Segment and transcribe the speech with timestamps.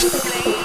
[0.00, 0.57] They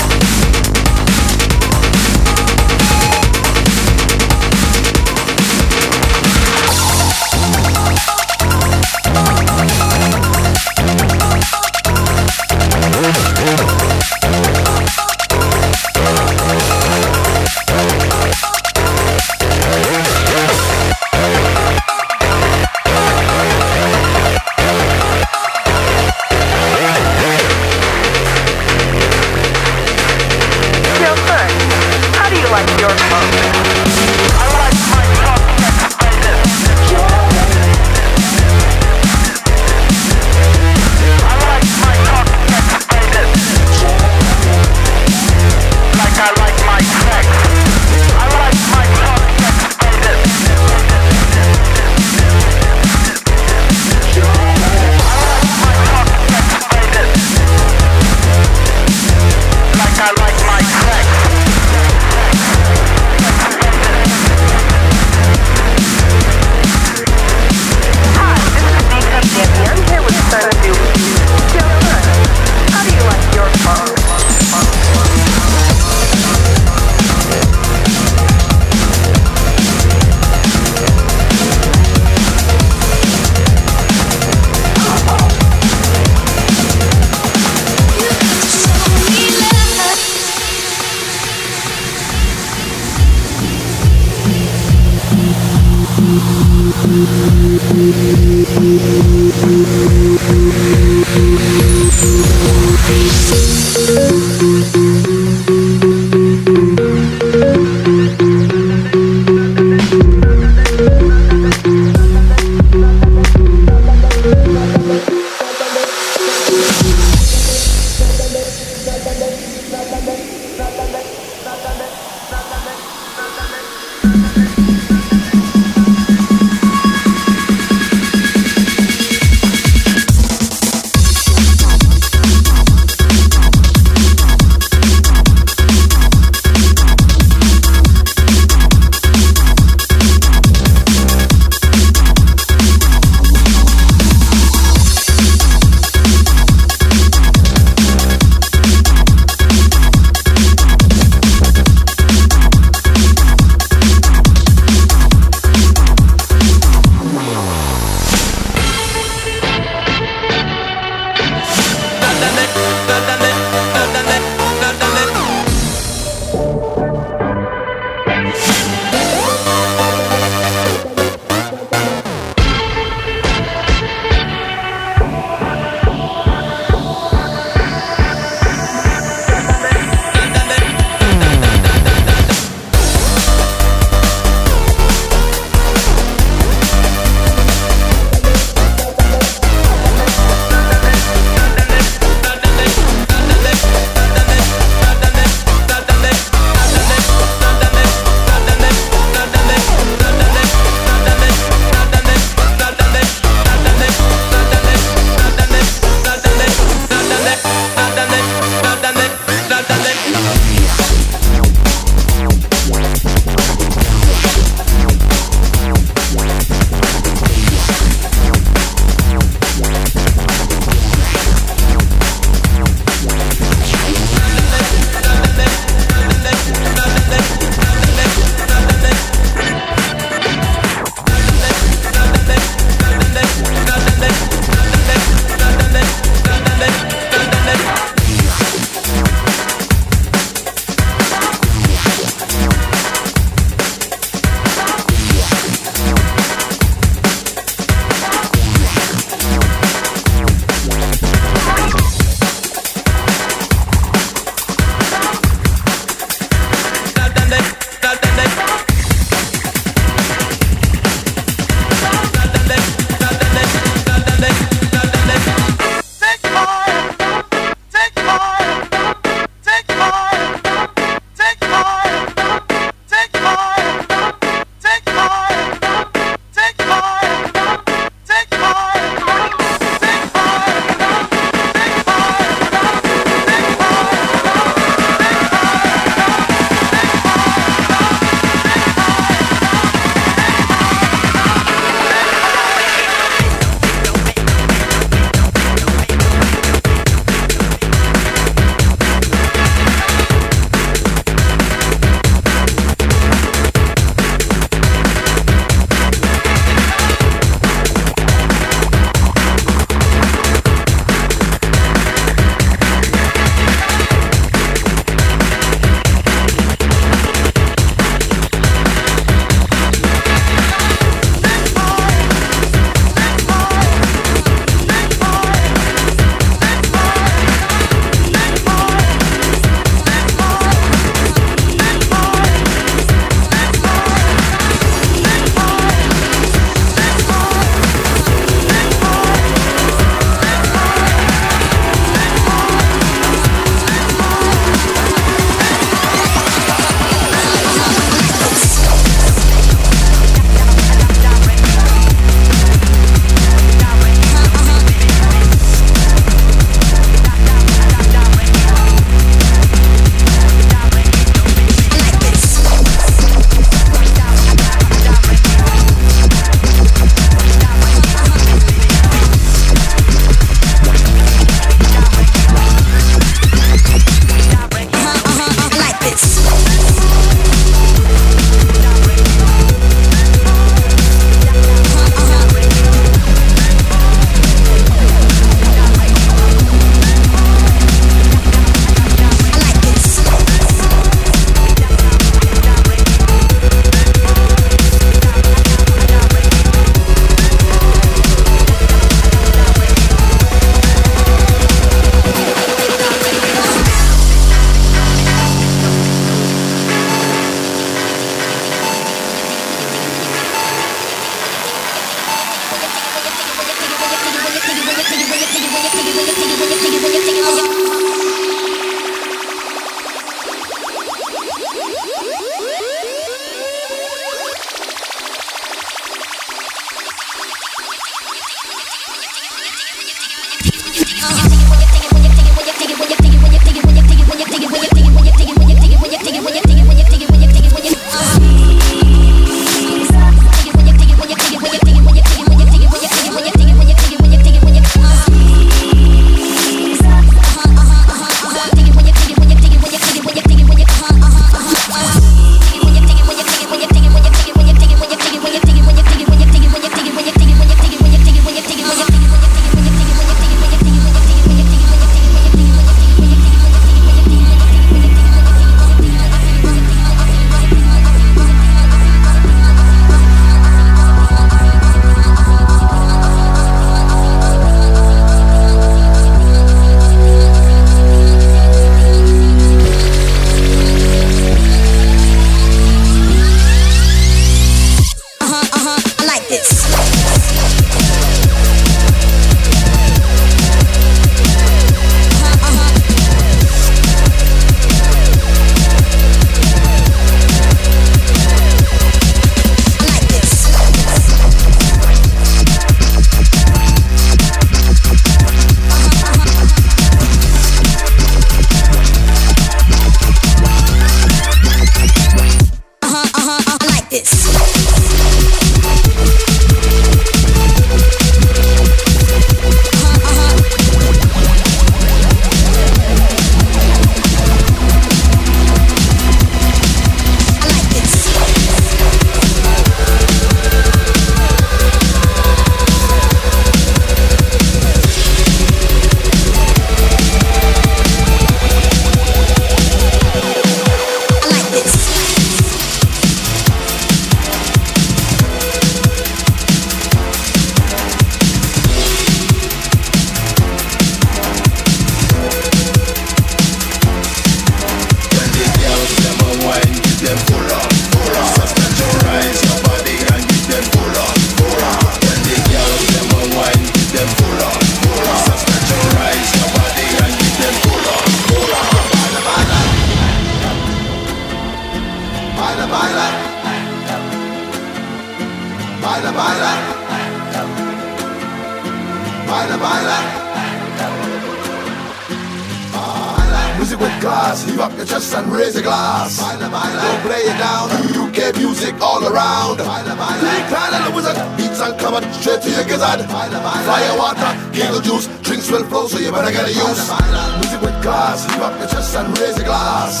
[583.60, 586.16] Music with class, heave up your chest and raise a glass.
[586.16, 589.60] Don't play it down, UK music all around.
[589.60, 593.04] Big Decline and the wizard, beats and coming straight to your gizzard.
[593.04, 596.88] Fire water, giggle juice, drinks will flow, so you better get a use.
[597.36, 600.00] Music with class, heave up your chest and raise a glass.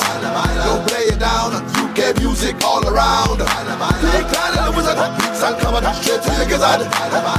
[0.64, 1.52] Don't play it down,
[1.84, 3.44] UK music all around.
[4.00, 6.88] Big Decline and the wizard, beats and coming straight to your gizzard.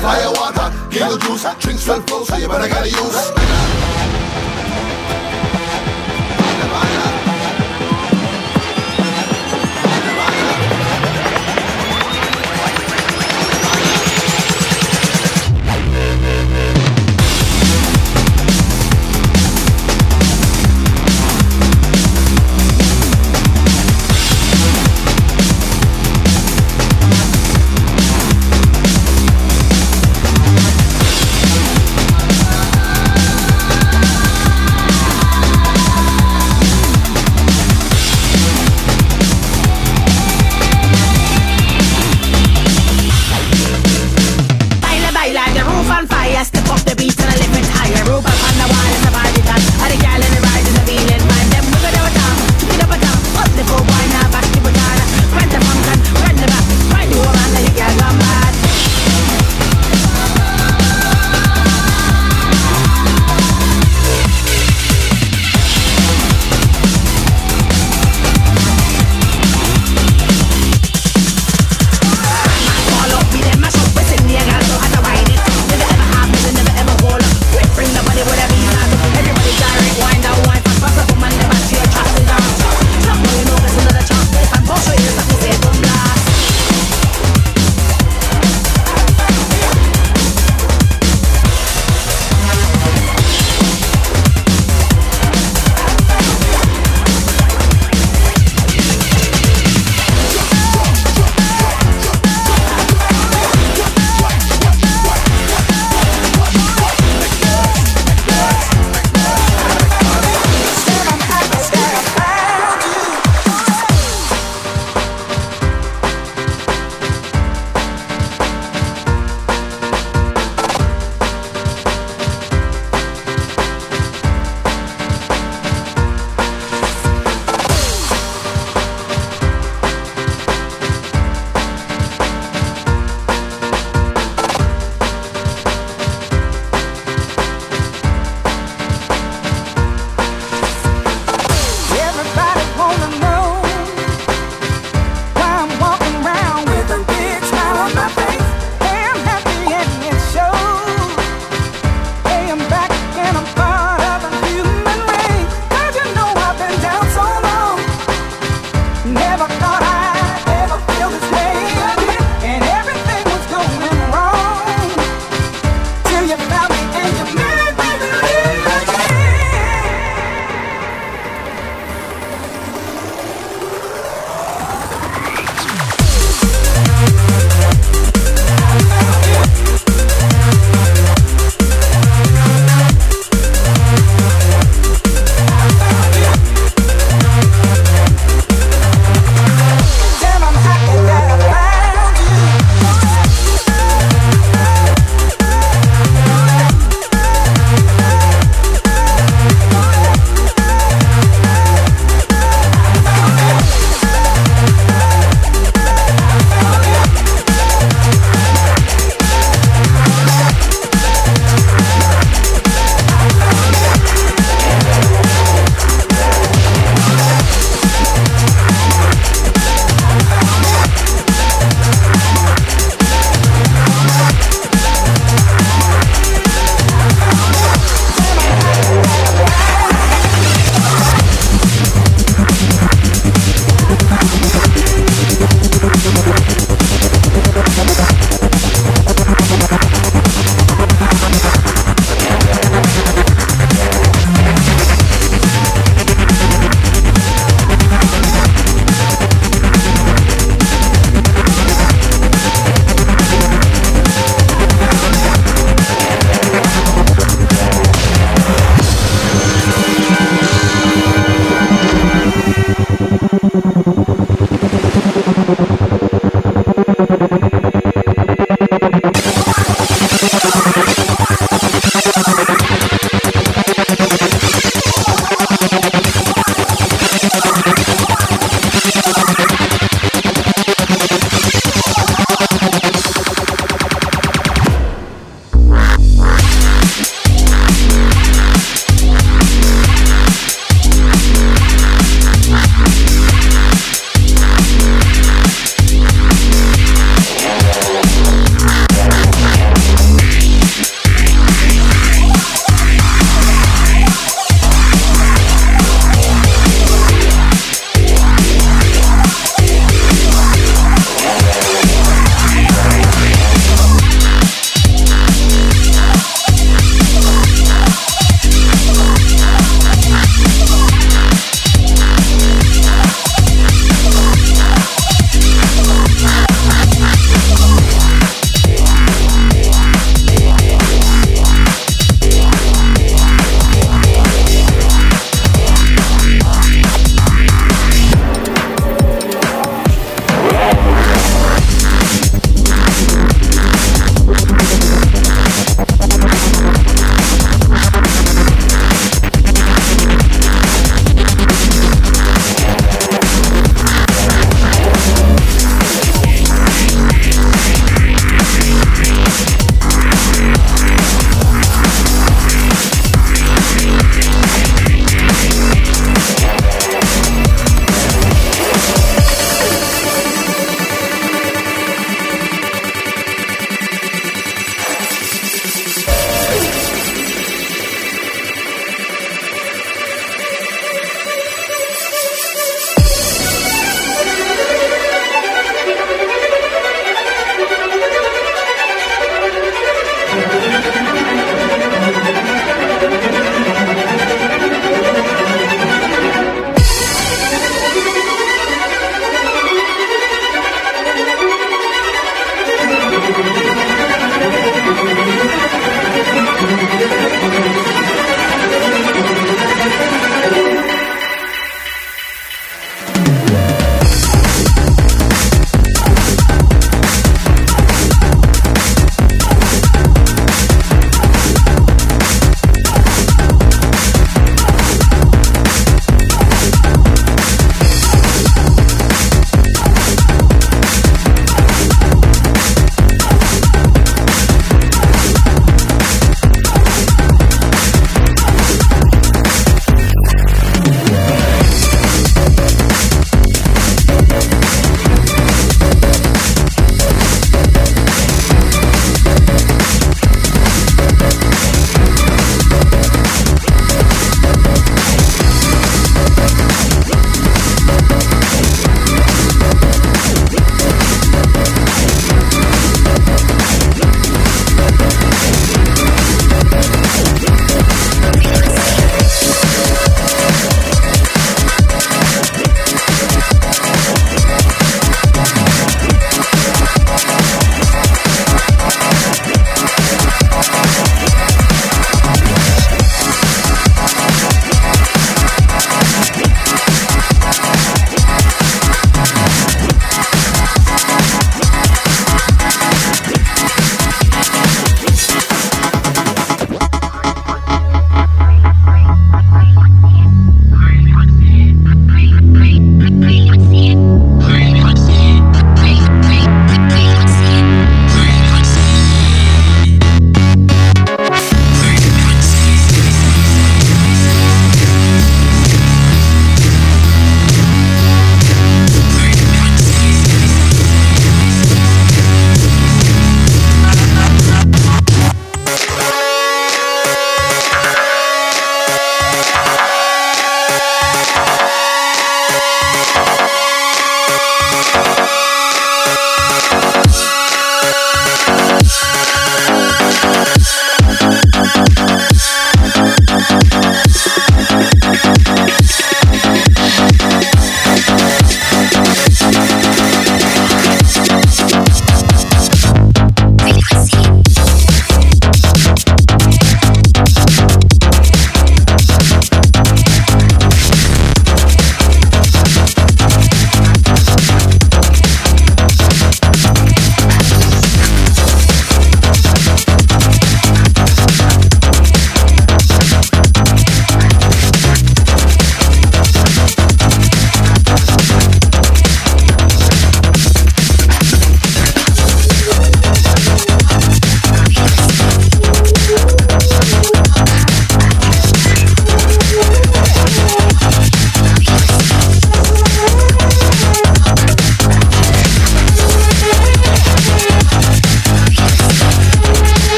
[0.00, 3.75] Fire water, giggle juice, drinks will flow, so you better get a use.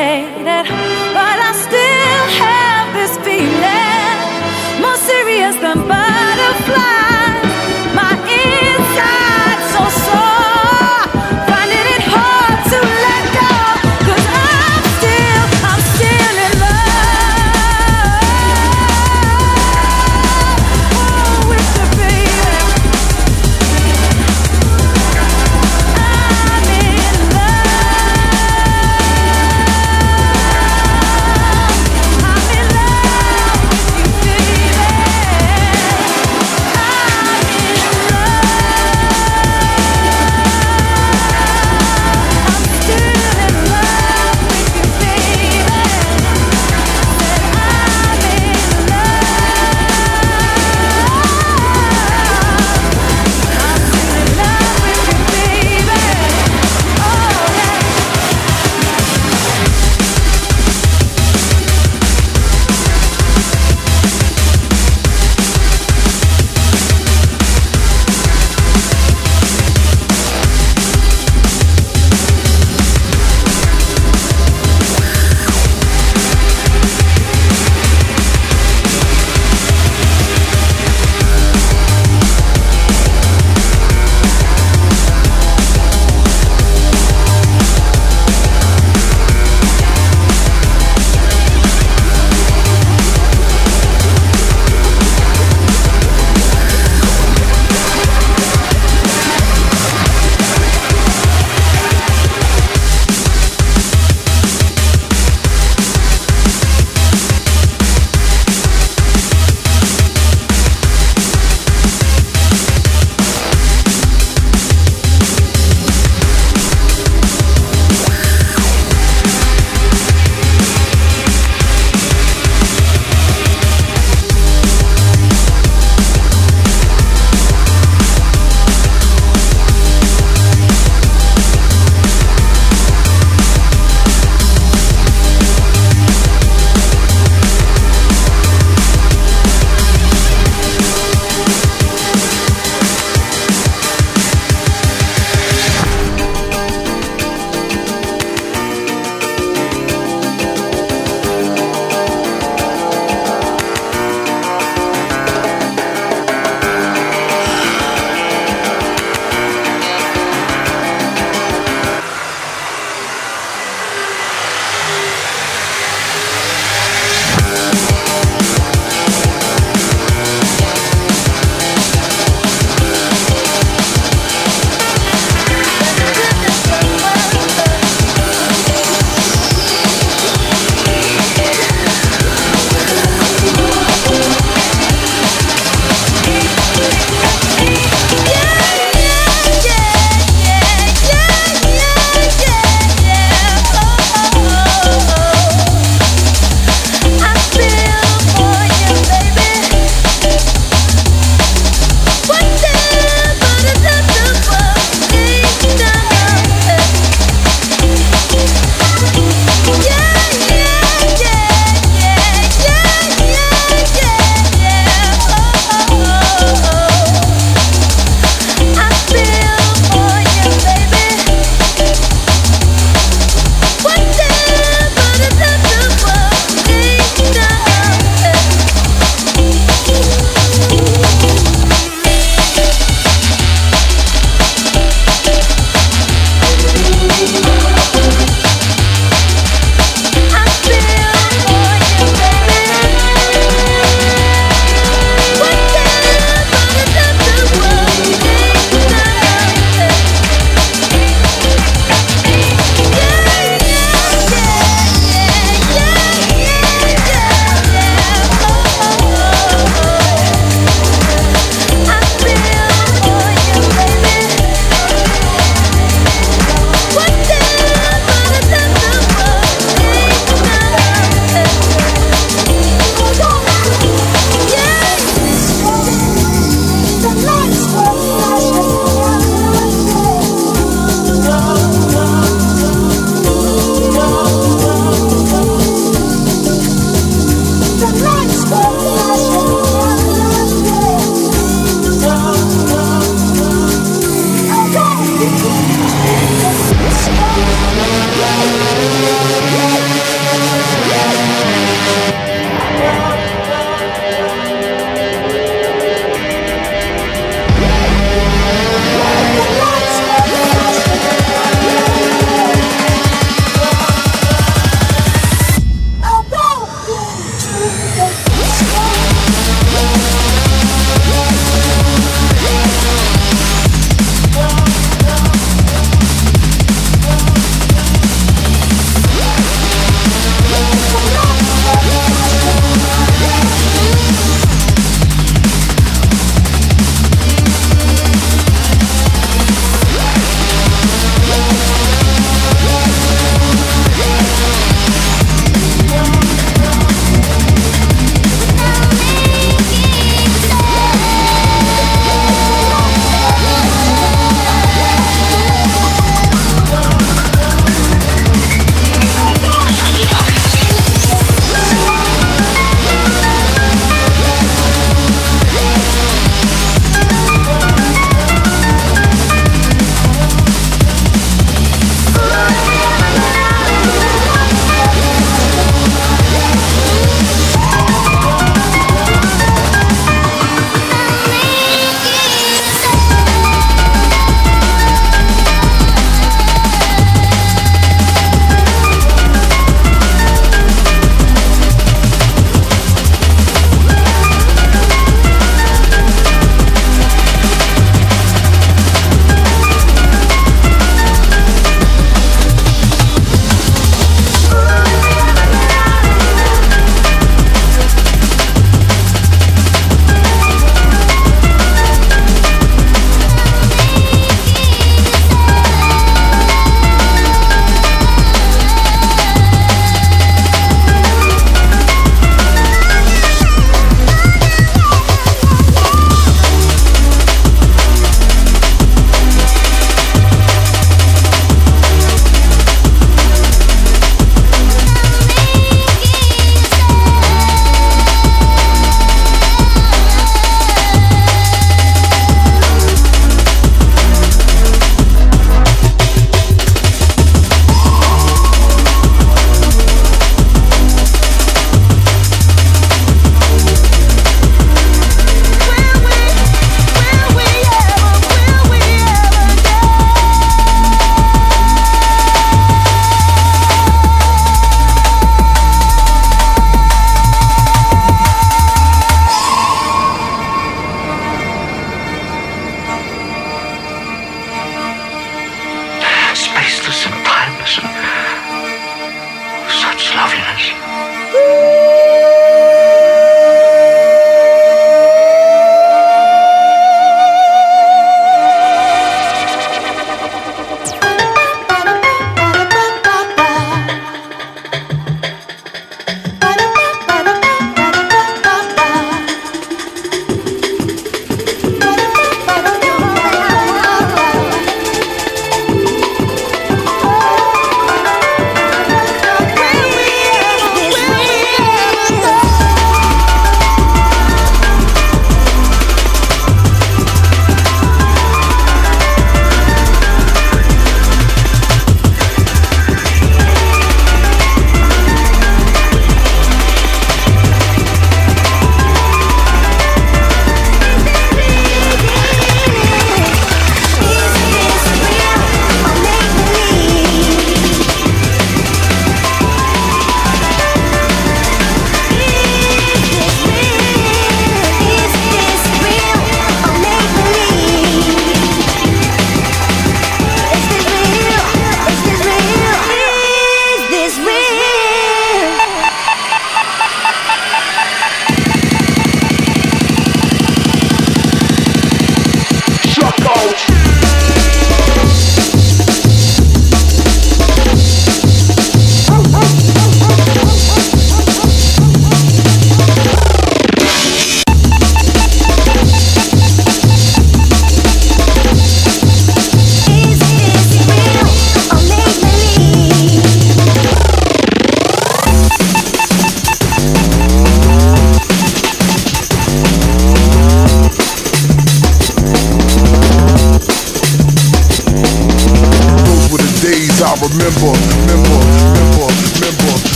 [0.00, 0.39] Complicated,